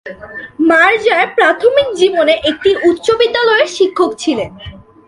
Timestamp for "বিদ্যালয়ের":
3.11-3.69